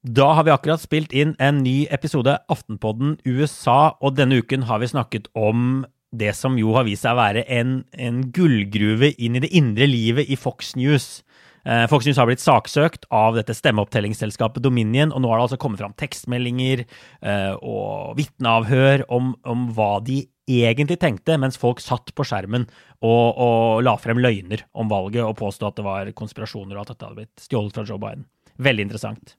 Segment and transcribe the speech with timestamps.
[0.00, 4.80] Da har vi akkurat spilt inn en ny episode Aftenpodden USA, og denne uken har
[4.80, 5.82] vi snakket om
[6.16, 9.84] det som jo har vist seg å være en, en gullgruve inn i det indre
[9.90, 11.20] livet i Fox News.
[11.68, 15.60] Eh, Fox News har blitt saksøkt av dette stemmeopptellingsselskapet Dominion, og nå har det altså
[15.60, 22.14] kommet fram tekstmeldinger eh, og vitneavhør om, om, hva de egentlig tenkte mens folk satt
[22.16, 22.64] på skjermen
[23.04, 26.94] og, og la frem løgner om valget og påstod at det var konspirasjoner og at
[26.94, 28.24] dette hadde blitt stjålet fra Joe Biden.
[28.64, 29.36] Veldig interessant.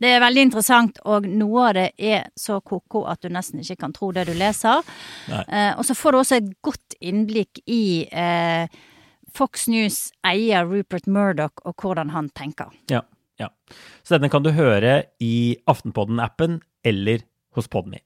[0.00, 3.78] Det er veldig interessant, og noe av det er så ko-ko at du nesten ikke
[3.84, 4.82] kan tro det du leser.
[5.30, 8.66] Eh, og så får du også et godt innblikk i eh,
[9.34, 12.74] Fox News eier Rupert Murdoch og hvordan han tenker.
[12.90, 13.04] Ja,
[13.38, 13.50] ja.
[14.02, 17.22] Så denne kan du høre i Aftenpodden-appen eller
[17.54, 18.02] hos Podme.